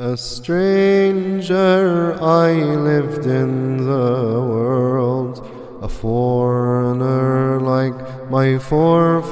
[0.00, 1.82] A stranger
[2.22, 5.44] I lived in the world,
[5.82, 9.24] a foreigner like my forefathers,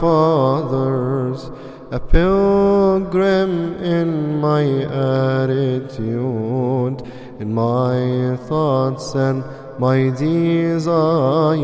[1.93, 4.65] a pilgrim in my
[5.45, 6.03] attitude,
[7.39, 9.45] in my thoughts and
[9.79, 11.61] my desires,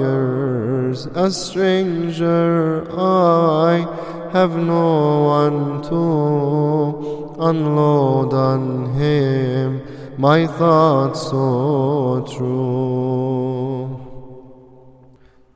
[1.07, 3.84] a stranger I
[4.32, 9.83] have no one to unload on him
[10.19, 13.99] my thoughts so true.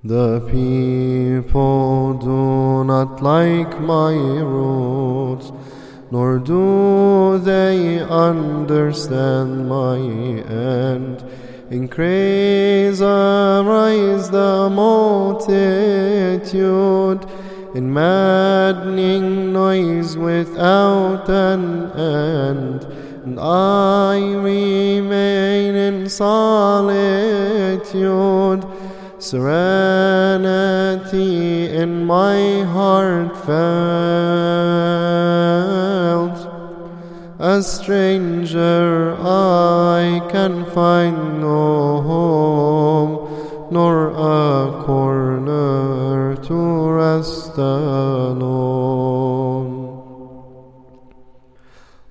[0.02, 5.52] The people do not like my roots,
[6.10, 11.24] nor do they understand my end.
[11.70, 15.50] In craze arise the multitude,
[17.74, 22.84] in maddening noise without an end,
[23.24, 26.96] and I remain in solitude,
[29.18, 30.56] serenity
[31.68, 34.06] in my heart felt.
[37.38, 43.18] A stranger I can find no home,
[43.70, 46.75] nor a corner to
[47.58, 49.06] alone.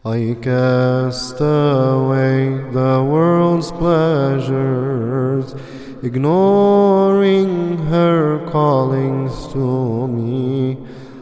[0.03, 5.56] I cast away the world's pleasures,
[6.03, 10.78] ignoring her callings to me.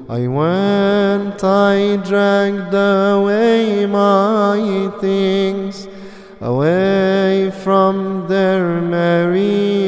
[0.10, 5.88] I went, I dragged away my things,
[6.40, 9.83] away from their merry.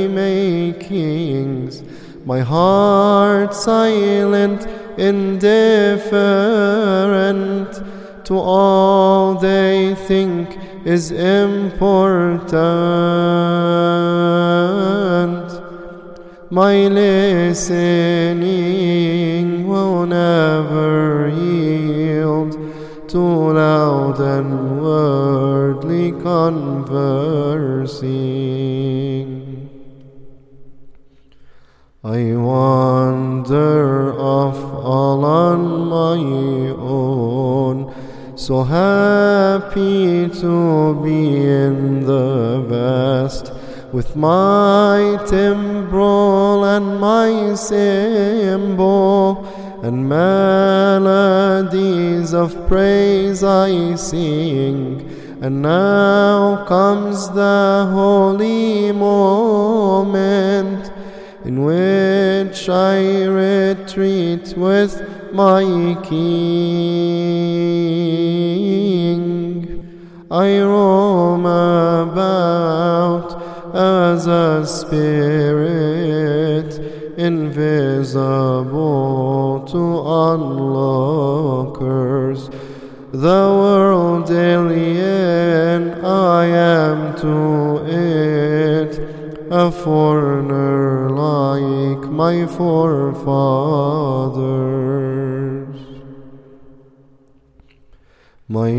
[2.26, 4.66] My heart silent,
[4.98, 5.86] indifferent
[8.26, 12.42] to all they think is important.
[16.50, 18.48] My listening
[19.68, 22.54] will never yield
[23.10, 27.36] to loud and worldly conversing.
[32.06, 36.22] I wander off all on my
[36.78, 37.92] own,
[38.36, 43.52] so happy to be in the vast
[43.92, 49.44] with my timbrel and my cymbal
[49.82, 51.26] and melodies
[52.36, 55.10] of praise I sing.
[55.42, 60.92] And now comes the holy moment
[61.46, 64.94] in which I retreat with
[65.32, 67.26] my King.
[70.32, 73.30] I roam about
[73.76, 75.66] as a spirit
[77.18, 78.46] invisible
[79.72, 80.90] to onlookers.
[83.12, 89.00] The world alien I am to it,
[89.52, 90.85] a foreigner
[92.16, 93.26] my forefathers.
[98.48, 98.70] My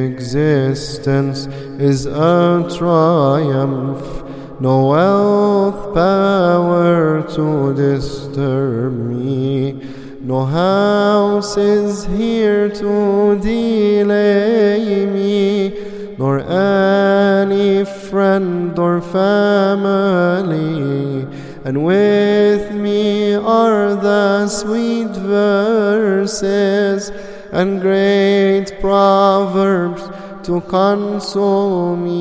[0.00, 1.46] existence
[1.80, 4.22] is a triumph,
[4.60, 9.72] no wealth, power to disturb me,
[10.20, 20.06] no house is here to delay me, nor any friend or family.
[21.66, 27.10] And with me are the sweet verses
[27.50, 30.04] and great proverbs
[30.46, 32.12] to console me.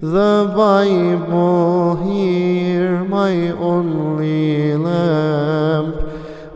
[0.00, 5.94] The Bible here, my only lamp,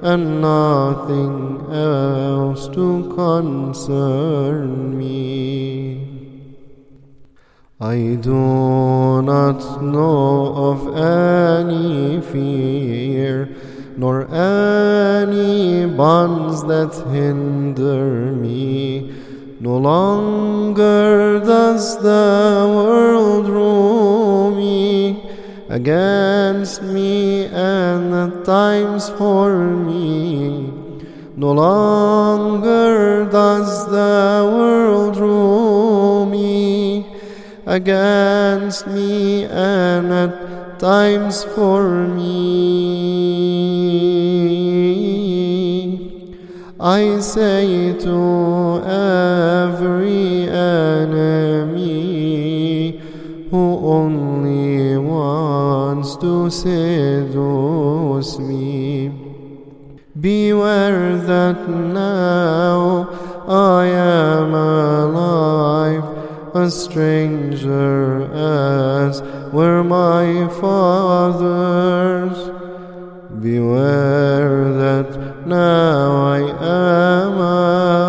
[0.03, 5.04] and nothing else to concern me.
[7.85, 13.55] I do not know of any fear
[13.99, 19.13] nor any bonds that hinder me.
[19.61, 25.23] No longer does the world rule me
[25.69, 30.73] against me and at times for me.
[31.37, 36.84] No longer does the world rule me
[37.67, 42.85] against me and at times for me.
[46.81, 51.55] I say to every enemy
[53.51, 59.11] who only wants to seduce me,
[60.21, 63.09] beware that now
[63.49, 65.64] I am alive,
[66.55, 69.21] a stranger as
[69.53, 72.39] were my fathers.
[73.43, 77.33] Beware that now I am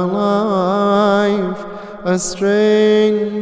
[0.04, 1.58] alive,
[2.06, 3.42] a stranger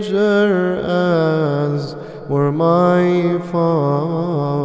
[0.80, 1.96] as
[2.30, 4.64] were my fathers.